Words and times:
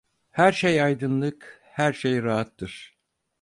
Her 0.31 0.51
şey 0.51 0.81
aydınlık, 0.81 1.59
her 1.63 1.93
şey 1.93 2.23
rahattır. 2.23 2.97